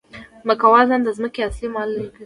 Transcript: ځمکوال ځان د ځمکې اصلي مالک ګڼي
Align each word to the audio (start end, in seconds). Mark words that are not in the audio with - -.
ځمکوال 0.43 0.85
ځان 0.89 1.01
د 1.03 1.09
ځمکې 1.17 1.39
اصلي 1.47 1.67
مالک 1.75 1.97
ګڼي 2.03 2.07